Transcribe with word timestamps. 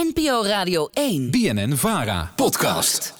NPO 0.00 0.42
Radio 0.44 0.88
1. 0.92 1.30
BNN 1.30 1.76
Vara. 1.76 2.32
Podcast. 2.36 3.14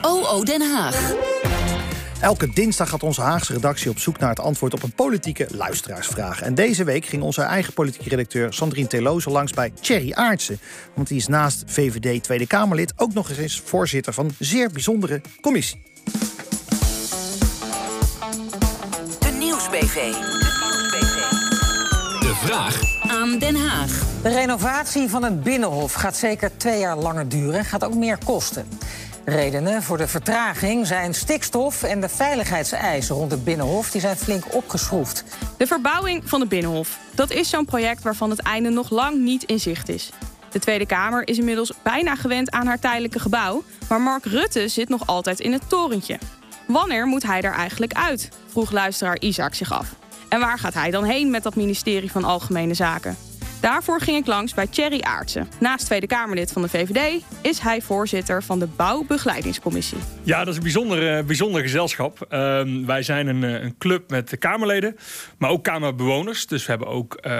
OO 0.00 0.44
Den 0.44 0.62
Haag. 0.62 1.12
Elke 2.20 2.50
dinsdag 2.50 2.88
gaat 2.88 3.02
onze 3.02 3.20
Haagse 3.20 3.52
redactie 3.52 3.90
op 3.90 3.98
zoek 3.98 4.18
naar 4.18 4.28
het 4.28 4.40
antwoord 4.40 4.74
op 4.74 4.82
een 4.82 4.94
politieke 4.94 5.46
luisteraarsvraag. 5.50 6.42
En 6.42 6.54
deze 6.54 6.84
week 6.84 7.04
ging 7.04 7.22
onze 7.22 7.42
eigen 7.42 7.72
politieke 7.72 8.08
redacteur 8.08 8.52
Sandrine 8.52 8.88
Teloze 8.88 9.30
langs 9.30 9.52
bij 9.52 9.72
Thierry 9.80 10.12
Aartsen. 10.12 10.58
Want 10.94 11.08
die 11.08 11.16
is 11.16 11.26
naast 11.26 11.64
VVD 11.66 12.22
Tweede 12.22 12.46
Kamerlid 12.46 12.92
ook 12.96 13.14
nog 13.14 13.30
eens 13.30 13.60
voorzitter 13.64 14.12
van 14.12 14.24
een 14.24 14.34
zeer 14.38 14.70
bijzondere 14.70 15.20
commissie. 15.40 15.82
De 19.18 19.36
Nieuwsbv. 19.38 20.12
De 22.20 22.34
vraag 22.44 22.80
Aan 23.08 23.38
Den 23.38 23.56
Haag. 23.56 24.15
De 24.26 24.32
renovatie 24.32 25.08
van 25.08 25.22
het 25.22 25.42
Binnenhof 25.42 25.92
gaat 25.92 26.16
zeker 26.16 26.56
twee 26.56 26.78
jaar 26.78 26.96
langer 26.96 27.28
duren 27.28 27.58
en 27.58 27.64
gaat 27.64 27.84
ook 27.84 27.94
meer 27.94 28.18
kosten. 28.24 28.68
Redenen 29.24 29.82
voor 29.82 29.98
de 29.98 30.08
vertraging 30.08 30.86
zijn 30.86 31.14
stikstof 31.14 31.82
en 31.82 32.00
de 32.00 32.08
veiligheidseisen 32.08 33.14
rond 33.14 33.30
het 33.30 33.44
Binnenhof. 33.44 33.90
Die 33.90 34.00
zijn 34.00 34.16
flink 34.16 34.54
opgeschroefd. 34.54 35.24
De 35.56 35.66
verbouwing 35.66 36.28
van 36.28 36.40
het 36.40 36.48
Binnenhof. 36.48 36.98
Dat 37.14 37.30
is 37.30 37.50
zo'n 37.50 37.64
project 37.64 38.02
waarvan 38.02 38.30
het 38.30 38.40
einde 38.40 38.68
nog 38.68 38.90
lang 38.90 39.18
niet 39.18 39.42
in 39.42 39.60
zicht 39.60 39.88
is. 39.88 40.10
De 40.50 40.58
Tweede 40.58 40.86
Kamer 40.86 41.28
is 41.28 41.38
inmiddels 41.38 41.72
bijna 41.82 42.16
gewend 42.16 42.50
aan 42.50 42.66
haar 42.66 42.80
tijdelijke 42.80 43.18
gebouw, 43.18 43.62
maar 43.88 44.00
Mark 44.00 44.24
Rutte 44.24 44.68
zit 44.68 44.88
nog 44.88 45.06
altijd 45.06 45.40
in 45.40 45.52
het 45.52 45.68
torentje. 45.68 46.18
Wanneer 46.66 47.06
moet 47.06 47.22
hij 47.22 47.42
er 47.42 47.54
eigenlijk 47.54 47.92
uit? 47.92 48.28
vroeg 48.46 48.70
luisteraar 48.70 49.20
Isaac 49.20 49.54
zich 49.54 49.72
af. 49.72 49.94
En 50.28 50.40
waar 50.40 50.58
gaat 50.58 50.74
hij 50.74 50.90
dan 50.90 51.04
heen 51.04 51.30
met 51.30 51.42
dat 51.42 51.56
ministerie 51.56 52.10
van 52.10 52.24
Algemene 52.24 52.74
Zaken? 52.74 53.16
Daarvoor 53.66 54.00
ging 54.00 54.16
ik 54.16 54.26
langs 54.26 54.54
bij 54.54 54.66
Thierry 54.66 55.00
Aartsen. 55.00 55.48
Naast 55.60 55.84
Tweede 55.84 56.06
Kamerlid 56.06 56.52
van 56.52 56.62
de 56.62 56.68
VVD 56.68 57.22
is 57.42 57.58
hij 57.58 57.82
voorzitter 57.82 58.42
van 58.42 58.58
de 58.58 58.66
Bouwbegeleidingscommissie. 58.66 59.98
Ja, 60.22 60.38
dat 60.38 60.48
is 60.48 60.56
een 60.56 60.62
bijzonder, 60.62 61.16
eh, 61.16 61.24
bijzonder 61.24 61.62
gezelschap. 61.62 62.26
Ehm, 62.28 62.84
wij 62.84 63.02
zijn 63.02 63.26
een, 63.26 63.44
eh, 63.44 63.62
een 63.62 63.78
club 63.78 64.10
met 64.10 64.38
Kamerleden, 64.38 64.96
maar 65.38 65.50
ook 65.50 65.64
Kamerbewoners. 65.64 66.46
Dus 66.46 66.64
we 66.64 66.70
hebben 66.70 66.88
ook 66.88 67.14
eh, 67.14 67.32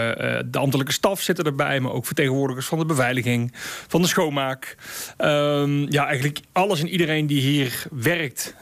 de 0.47 0.59
ambtelijke 0.59 0.93
staf 0.93 1.21
zitten 1.21 1.45
erbij, 1.45 1.81
maar 1.81 1.93
ook 1.93 2.07
vertegenwoordigers 2.07 2.67
van 2.67 2.79
de 2.79 2.87
beveiliging, 2.87 3.53
van 3.89 4.03
de 4.03 4.09
schoonmaak. 4.09 4.77
Ehm, 5.17 5.93
ja, 5.93 6.07
eigenlijk 6.07 6.41
alles 6.53 6.81
en 6.81 6.89
iedereen 6.89 7.27
die 7.27 7.41
hier 7.41 7.87
werkt 7.91 8.55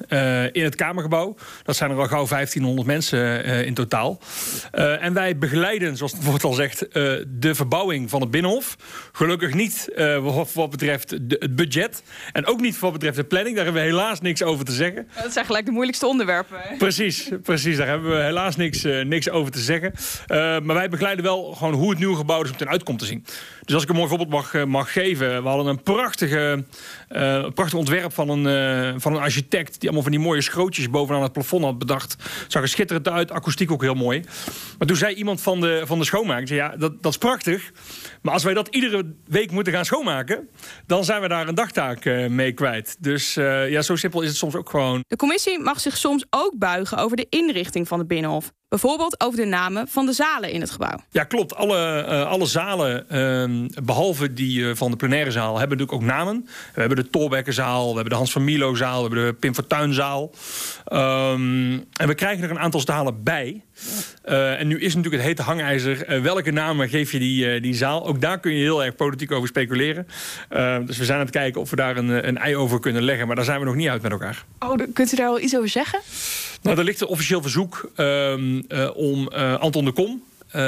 in 0.53 0.65
het 0.65 0.75
Kamergebouw. 0.75 1.37
Dat 1.63 1.77
zijn 1.77 1.91
er 1.91 1.97
al 1.97 2.07
gauw 2.07 2.27
1500 2.27 2.87
mensen 2.87 3.45
in 3.45 3.75
totaal. 3.75 4.19
En 4.71 5.13
wij 5.13 5.39
begeleiden, 5.39 5.97
zoals 5.97 6.13
het 6.13 6.25
woord 6.25 6.45
al 6.45 6.53
zegt, 6.53 6.89
eh, 6.89 7.13
de 7.55 7.61
verbouwing 7.61 8.11
van 8.11 8.21
het 8.21 8.31
Binnenhof. 8.31 8.77
Gelukkig 9.13 9.55
niet 9.55 9.89
eh, 9.95 10.35
wat, 10.55 10.71
betreft 10.71 11.29
de- 11.29 11.37
het 11.39 11.57
budget. 11.57 12.03
En 12.33 12.47
ook 12.47 12.61
niet 12.61 12.79
wat 12.79 12.93
betreft 12.93 13.17
de 13.17 13.25
planning. 13.25 13.57
Daar 13.57 13.65
hebben 13.65 13.83
we 13.83 13.89
helaas 13.89 14.21
niks 14.21 14.43
over 14.43 14.65
te 14.65 14.73
zeggen. 14.73 15.09
Dat 15.23 15.33
zijn 15.33 15.45
gelijk 15.47 15.65
de 15.65 15.71
moeilijkste 15.71 16.07
onderwerpen. 16.07 16.59
Precies, 16.79 17.31
precies. 17.43 17.77
Daar 17.77 17.87
hebben 17.87 18.11
we 18.11 18.23
helaas 18.23 18.57
niks, 18.57 18.85
eh, 18.85 19.05
niks 19.05 19.31
over 19.31 19.53
te 19.53 19.59
zeggen. 19.59 19.93
Eh, 20.27 20.37
maar 20.37 20.75
wij 20.75 20.89
begeleiden 20.89 21.25
wel 21.25 21.53
gewoon 21.53 21.75
hoe 21.75 21.91
het 21.91 21.99
nieuwe 21.99 22.17
gebouw 22.17 22.41
er 22.41 22.47
zo 22.47 22.53
meteen 22.53 22.69
uit 22.69 22.83
komt 22.83 22.99
te 22.99 23.05
zien. 23.07 23.25
Dus 23.65 23.75
als 23.75 23.83
ik 23.83 23.89
een 23.89 23.97
mooi 23.97 24.09
voorbeeld 24.09 24.31
mag, 24.31 24.65
mag 24.65 24.93
geven. 24.93 25.43
We 25.43 25.49
hadden 25.49 25.67
een 25.67 25.83
prachtige, 25.83 26.65
prachtig 27.55 27.75
ontwerp 27.75 28.13
van 28.13 28.29
een, 28.29 29.01
van 29.01 29.15
een 29.15 29.21
architect... 29.21 29.73
die 29.73 29.83
allemaal 29.83 30.03
van 30.03 30.11
die 30.13 30.21
mooie 30.21 30.41
schrootjes 30.41 30.91
bovenaan 30.91 31.23
het 31.23 31.33
plafond 31.33 31.65
had 31.65 31.79
bedacht. 31.79 32.17
Zag 32.49 32.63
er 32.63 32.69
schitterend 32.69 33.09
uit, 33.09 33.31
akoestiek 33.31 33.71
ook 33.71 33.83
heel 33.83 33.95
mooi. 33.95 34.23
Maar 34.79 34.87
toen 34.89 34.97
zei 34.97 35.15
iemand 35.15 35.41
van 35.41 35.61
de, 35.61 35.83
van 35.85 35.99
de 35.99 36.05
schoonmaak... 36.05 36.47
zei, 36.47 36.59
ja, 36.59 36.77
dat, 36.77 37.03
dat 37.03 37.13
is 37.13 37.19
prachtig, 37.19 37.44
maar 38.23 38.33
als 38.33 38.43
wij 38.45 38.55
dat 38.55 38.69
iedere 38.69 39.15
week 39.27 39.51
moeten 39.51 39.73
gaan 39.73 39.85
schoonmaken... 39.85 40.49
dan 40.87 41.05
zijn 41.05 41.21
we 41.21 41.29
daar 41.29 41.49
een 41.49 41.55
dagtaak 41.55 42.05
eh, 42.05 42.27
mee 42.27 42.53
kwijt. 42.53 42.97
Dus 43.01 43.37
eh, 43.37 43.71
ja, 43.71 43.83
zo 43.83 43.97
simpel 43.97 44.21
is 44.21 44.29
het 44.29 44.37
soms 44.37 44.55
ook 44.55 44.71
gewoon. 44.71 45.05
De 45.07 45.17
commissie 45.17 45.59
mag 45.59 45.81
zich 45.81 45.97
soms 45.97 46.25
ook 46.31 46.59
buigen 46.59 46.99
over 46.99 47.17
de 47.17 47.27
inrichting 47.29 47.89
van 47.89 47.99
het 47.99 48.09
Binnenhof. 48.09 48.53
Bijvoorbeeld 48.75 49.21
over 49.21 49.39
de 49.39 49.45
namen 49.45 49.89
van 49.89 50.07
de 50.07 50.13
zalen 50.13 50.51
in 50.51 50.61
het 50.61 50.71
gebouw. 50.71 50.99
Ja, 51.11 51.25
klopt. 51.25 51.55
Alle, 51.55 52.03
eh, 52.03 52.27
alle 52.27 52.47
zalen, 52.47 53.11
ehm, 53.11 53.69
behalve 53.85 54.33
die 54.33 54.69
eh, 54.69 54.77
van 54.77 54.91
de 54.91 54.97
plenaire 54.97 55.31
zaal, 55.31 55.59
hebben 55.59 55.79
natuurlijk 55.79 56.03
ook 56.03 56.17
namen. 56.17 56.49
We 56.75 56.81
hebben 56.81 56.97
de 56.97 57.11
Tolbekkenzaal, 57.11 57.89
we 57.89 57.95
hebben 57.95 58.11
de 58.11 58.17
Hans 58.17 58.33
van 58.33 58.45
Milo 58.45 58.75
zaal, 58.75 58.97
we 58.97 59.09
hebben 59.09 59.27
de 59.27 59.39
Pim 59.39 59.55
Fortuynzaal. 59.55 60.31
Ehm 60.85 61.83
en 61.97 62.07
we 62.07 62.15
krijgen 62.15 62.45
er 62.45 62.51
een 62.51 62.59
aantal 62.59 62.81
zalen 62.81 63.23
bij. 63.23 63.63
Eh, 64.23 64.61
en 64.61 64.67
nu 64.67 64.79
is 64.79 64.95
natuurlijk 64.95 65.23
het 65.23 65.33
hete 65.33 65.43
hangijzer. 65.43 66.23
welke 66.23 66.51
namen 66.51 66.89
geef 66.89 67.13
je 67.13 67.19
die, 67.19 67.51
eh, 67.51 67.63
die 67.63 67.75
zaal? 67.75 68.07
Ook 68.07 68.21
daar 68.21 68.41
kun 68.41 68.53
je 68.53 68.63
heel 68.63 68.85
erg 68.85 68.97
politiek 68.97 69.33
over 69.33 69.49
speculeren. 69.49 70.07
Eh, 70.49 70.77
dus 70.87 70.99
we 70.99 71.05
zijn 71.05 71.19
aan 71.19 71.25
het 71.25 71.35
kijken 71.35 71.61
of 71.61 71.71
we 71.71 71.77
daar 71.77 71.97
een, 71.97 72.29
een 72.29 72.39
ei 72.39 72.57
over 72.57 72.81
kunnen 72.81 73.03
leggen. 73.03 73.27
Maar 73.27 73.37
daar 73.37 73.45
zijn 73.45 73.59
we 73.59 73.65
nog 73.65 73.75
niet 73.75 73.89
uit 73.89 74.03
met 74.03 74.13
elkaar. 74.13 74.45
Oh, 74.59 74.79
kunt 74.93 75.13
u 75.13 75.17
daar 75.17 75.29
wel 75.29 75.41
iets 75.41 75.57
over 75.57 75.69
zeggen? 75.69 76.01
Nou, 76.65 76.79
er 76.79 76.85
ligt 76.85 77.01
een 77.01 77.07
officieel 77.07 77.43
verzoek 77.43 77.91
ehm, 77.95 78.63
eh, 78.69 78.91
om 78.95 79.29
eh, 79.29 79.55
Anton 79.55 79.85
de 79.85 79.93
Kom, 79.93 80.23
eh, 80.51 80.61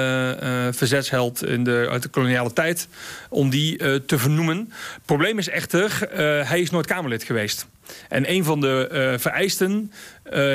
verzetsheld 0.71 1.45
in 1.45 1.65
de, 1.65 1.87
uit 1.91 2.03
de 2.03 2.09
koloniale 2.09 2.53
tijd, 2.53 2.89
om 3.29 3.51
die 3.51 3.77
te 4.07 4.19
vernoemen. 4.19 4.73
Probleem 5.05 5.39
is 5.39 5.49
echter, 5.49 6.09
hij 6.49 6.61
is 6.61 6.71
nooit 6.71 6.87
Kamerlid 6.87 7.23
geweest. 7.23 7.67
En 8.09 8.31
een 8.31 8.45
van 8.45 8.61
de 8.61 9.15
vereisten 9.19 9.93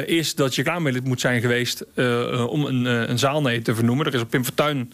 is 0.05 0.35
dat 0.35 0.55
je 0.55 0.63
Kamerlid 0.63 1.03
moet 1.03 1.21
zijn 1.21 1.41
geweest 1.41 1.85
om 2.47 2.65
een, 2.65 2.85
een 2.85 3.19
zaalneet 3.19 3.63
te 3.65 3.75
vernoemen. 3.75 4.05
Er 4.05 4.13
is 4.13 4.21
op 4.21 4.29
Pim 4.29 4.43
Fortuyn 4.43 4.93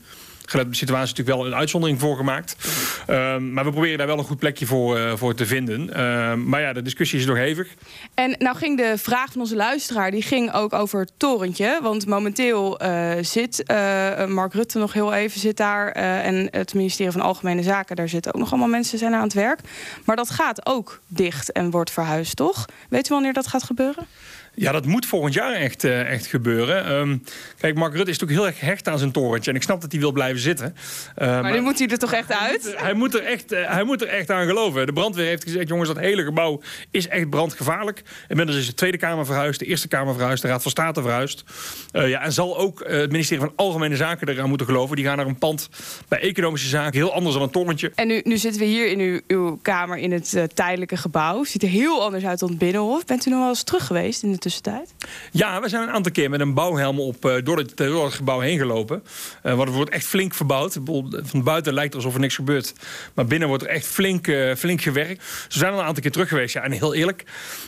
de 0.51 0.65
situatie 0.69 1.15
natuurlijk 1.15 1.37
wel 1.37 1.45
een 1.45 1.55
uitzondering 1.55 1.99
voor 1.99 2.15
gemaakt. 2.15 2.55
Ehm, 3.07 3.53
maar 3.53 3.63
we 3.63 3.71
proberen 3.71 3.97
daar 3.97 4.07
wel 4.07 4.17
een 4.17 4.23
goed 4.23 4.39
plekje 4.39 4.65
voor, 4.65 4.97
eh, 4.97 5.11
voor 5.15 5.35
te 5.35 5.45
vinden. 5.45 5.93
Ehm, 5.93 6.49
maar 6.49 6.61
ja, 6.61 6.73
de 6.73 6.81
discussie 6.81 7.19
is 7.19 7.25
nog 7.25 7.37
hevig. 7.37 7.67
En 8.13 8.35
nou 8.39 8.57
ging 8.57 8.77
de 8.77 8.97
vraag 8.97 9.31
van 9.31 9.41
onze 9.41 9.55
luisteraar, 9.55 10.11
die 10.11 10.21
ging 10.21 10.53
ook 10.53 10.73
over 10.73 10.99
het 10.99 11.11
torentje. 11.17 11.79
Want 11.81 12.05
momenteel 12.05 12.79
eh, 12.79 13.11
zit 13.21 13.63
eh, 13.63 14.25
Mark 14.25 14.53
Rutte 14.53 14.77
nog 14.79 14.93
heel 14.93 15.13
even 15.13 15.39
zit 15.39 15.57
daar. 15.57 15.91
en 15.97 16.47
het 16.51 16.73
ministerie 16.73 17.11
van 17.11 17.21
Algemene 17.21 17.63
Zaken, 17.63 17.95
daar 17.95 18.09
zitten 18.09 18.33
ook 18.33 18.39
nog 18.39 18.49
allemaal 18.49 18.67
mensen 18.67 18.97
zijn 18.97 19.13
aan 19.13 19.23
het 19.23 19.33
werk. 19.33 19.59
Maar 20.05 20.15
dat 20.15 20.29
gaat 20.29 20.65
ook 20.65 20.99
dicht 21.07 21.51
en 21.51 21.69
wordt 21.69 21.91
verhuisd, 21.91 22.35
toch? 22.35 22.65
Weet 22.89 23.09
u 23.09 23.13
wanneer 23.13 23.33
dat 23.33 23.47
gaat 23.47 23.63
gebeuren? 23.63 24.07
Ja, 24.59 24.71
dat 24.71 24.85
moet 24.85 25.05
volgend 25.05 25.33
jaar 25.33 25.53
echt, 25.53 25.83
eh, 25.83 26.11
echt 26.11 26.25
gebeuren. 26.25 26.85
Ehm, 26.85 27.17
kijk, 27.57 27.75
Mark 27.75 27.93
Rutte 27.93 28.11
is 28.11 28.19
natuurlijk 28.19 28.39
heel 28.39 28.49
erg 28.49 28.59
gehecht 28.59 28.87
aan 28.87 28.99
zijn 28.99 29.11
torentje. 29.11 29.49
En 29.51 29.55
ik 29.57 29.63
snap 29.63 29.81
dat 29.81 29.91
hij 29.91 30.01
wil 30.01 30.11
blijven 30.11 30.41
zitten. 30.41 30.75
Uh, 31.17 31.41
Maar 31.41 31.51
nu 31.51 31.61
moet 31.61 31.79
hij 31.79 31.87
er 31.87 31.97
toch 31.97 32.13
echt 32.13 32.31
uit? 32.31 32.73
Hij 32.77 32.93
moet, 32.93 33.13
er 33.13 33.23
echt, 33.23 33.51
eh, 33.51 33.69
hij 33.71 33.83
moet 33.83 34.01
er 34.01 34.07
echt 34.07 34.31
aan 34.31 34.45
geloven. 34.45 34.85
De 34.85 34.93
brandweer 34.93 35.25
heeft 35.25 35.43
gezegd: 35.43 35.67
jongens, 35.67 35.87
dat 35.87 35.97
hele 35.97 36.23
gebouw 36.23 36.61
is 36.91 37.07
echt 37.07 37.29
brandgevaarlijk. 37.29 38.03
Inmiddels 38.27 38.57
is 38.57 38.65
de 38.65 38.73
Tweede 38.73 38.97
Kamer 38.97 39.25
verhuisd, 39.25 39.59
de 39.59 39.65
Eerste 39.65 39.87
Kamer 39.87 40.13
verhuisd, 40.13 40.41
de 40.41 40.47
Raad 40.47 40.61
van 40.61 40.71
State 40.71 41.01
verhuisd. 41.01 41.43
Eh, 41.91 42.09
ja, 42.09 42.21
en 42.21 42.33
zal 42.33 42.57
ook 42.57 42.81
eh, 42.81 42.99
het 42.99 43.11
ministerie 43.11 43.43
van 43.43 43.53
Algemene 43.55 43.95
Zaken 43.95 44.29
eraan 44.29 44.49
moeten 44.49 44.67
geloven. 44.67 44.95
Die 44.95 45.05
gaan 45.05 45.17
naar 45.17 45.27
een 45.27 45.37
pand 45.37 45.69
bij 46.07 46.19
economische 46.19 46.67
zaken, 46.67 46.99
heel 46.99 47.13
anders 47.13 47.33
dan 47.33 47.43
een 47.43 47.49
torentje. 47.49 47.91
En 47.95 48.07
nu, 48.07 48.21
nu 48.23 48.37
zitten 48.37 48.61
we 48.61 48.67
hier 48.67 48.91
in 48.91 48.99
uw, 48.99 49.19
uw 49.27 49.59
kamer 49.61 49.97
in 49.97 50.11
het 50.11 50.33
eh, 50.33 50.43
tijdelijke 50.43 50.97
gebouw. 50.97 51.43
Ziet 51.43 51.63
er 51.63 51.69
heel 51.69 52.03
anders 52.03 52.25
uit 52.25 52.39
dan 52.39 52.49
het 52.49 52.57
Binnenhof. 52.57 53.05
Bent 53.05 53.25
u 53.25 53.29
nog 53.29 53.39
wel 53.39 53.49
eens 53.49 53.63
terug 53.63 53.85
geweest 53.85 54.23
in 54.23 54.31
de 54.31 54.37
Ja, 55.31 55.61
we 55.61 55.69
zijn 55.69 55.83
een 55.83 55.93
aantal 55.93 56.11
keer 56.11 56.29
met 56.29 56.39
een 56.39 56.53
bouwhelm 56.53 56.99
op 56.99 57.25
eh, 57.25 57.35
door, 57.43 57.57
het, 57.57 57.77
door 57.77 58.05
het 58.05 58.13
gebouw 58.13 58.39
heen 58.39 58.57
gelopen. 58.57 59.03
Eh 59.41 59.53
want 59.53 59.67
het 59.67 59.75
wordt 59.75 59.91
echt 59.91 60.05
flink 60.05 60.33
verbouwd. 60.33 60.77
Van 61.23 61.43
buiten 61.43 61.73
lijkt 61.73 61.93
het 61.93 61.95
alsof 61.95 62.13
er 62.13 62.19
niks 62.19 62.35
gebeurt. 62.35 62.73
Maar 63.13 63.25
binnen 63.25 63.47
wordt 63.47 63.63
er 63.63 63.69
echt 63.69 63.85
flink, 63.85 64.27
eh, 64.27 64.55
flink 64.55 64.81
gewerkt. 64.81 65.23
We 65.47 65.59
zijn 65.59 65.73
al 65.73 65.79
een 65.79 65.85
aantal 65.85 66.01
keer 66.01 66.11
terug 66.11 66.29
geweest. 66.29 66.53
Ja, 66.53 66.63
en 66.63 66.71
heel 66.71 66.93
eerlijk, 66.93 67.23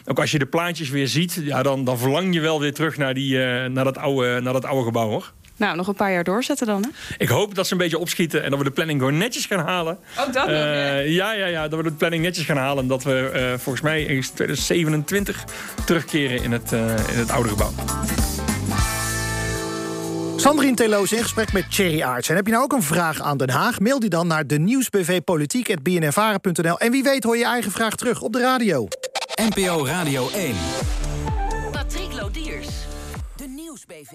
ook 0.05 0.19
als 0.19 0.31
je 0.31 0.39
de 0.39 0.45
plaatjes 0.45 0.89
weer 0.89 1.07
ziet... 1.07 1.41
Ja, 1.43 1.63
dan, 1.63 1.83
dan 1.83 1.97
verlang 1.97 2.33
je 2.33 2.39
wel 2.39 2.59
weer 2.59 2.73
terug 2.73 2.97
naar, 2.97 3.13
die, 3.13 3.43
eh, 3.43 3.69
naar, 3.69 3.83
dat, 3.83 3.97
oude, 3.97 4.41
naar 4.41 4.53
dat 4.53 4.65
oude 4.65 4.85
gebouw, 4.85 5.09
hoor. 5.09 5.33
Nou, 5.59 5.75
nog 5.75 5.87
een 5.87 5.95
paar 5.95 6.11
jaar 6.11 6.23
doorzetten 6.23 6.67
dan, 6.67 6.83
hè? 6.83 6.89
Ik 7.17 7.29
hoop 7.29 7.55
dat 7.55 7.67
ze 7.67 7.73
een 7.73 7.79
beetje 7.79 7.97
opschieten 7.97 8.43
en 8.43 8.49
dat 8.49 8.59
we 8.59 8.65
de 8.65 8.71
planning 8.71 8.99
gewoon 8.99 9.17
netjes 9.17 9.45
gaan 9.45 9.65
halen. 9.65 9.97
Ook 10.19 10.33
dat 10.33 10.45
nog, 10.47 10.55
Eh, 10.55 11.13
ja, 11.13 11.33
ja, 11.33 11.45
ja, 11.45 11.67
dat 11.67 11.79
we 11.79 11.85
de 11.85 11.91
planning 11.95 12.23
netjes 12.23 12.45
gaan 12.45 12.57
halen. 12.57 12.83
En 12.83 12.89
dat 12.89 13.03
we 13.03 13.29
eh, 13.33 13.53
volgens 13.57 13.81
mij 13.81 14.01
in 14.03 14.21
2027 14.21 15.43
terugkeren 15.85 16.43
in 16.43 16.51
het, 16.51 16.73
eh, 16.73 16.87
in 16.89 17.17
het 17.19 17.31
oude 17.31 17.49
gebouw. 17.49 17.71
Sandrine 20.35 20.75
Teloos 20.75 21.11
in 21.11 21.21
gesprek 21.21 21.53
met 21.53 21.71
Thierry 21.71 22.01
Aarts. 22.01 22.29
En 22.29 22.35
heb 22.35 22.45
je 22.45 22.51
nou 22.51 22.63
ook 22.63 22.73
een 22.73 22.83
vraag 22.83 23.21
aan 23.21 23.37
Den 23.37 23.49
Haag? 23.49 23.79
Mail 23.79 23.99
die 23.99 24.09
dan 24.09 24.27
naar 24.27 24.47
de 24.47 24.59
nieuwsbvpolitiek.bnnvaren.nl. 24.59 26.79
En 26.79 26.91
wie 26.91 27.03
weet 27.03 27.23
hoor 27.23 27.37
je 27.37 27.45
eigen 27.45 27.71
vraag 27.71 27.95
terug 27.95 28.21
op 28.21 28.33
de 28.33 28.39
radio. 28.39 28.87
NPO 29.49 29.85
Radio 29.85 30.29
1. 30.29 30.55
Patrick 31.71 32.13
Lodiers. 32.13 32.67
De 33.35 33.47
Nieuwsbv. 33.47 34.11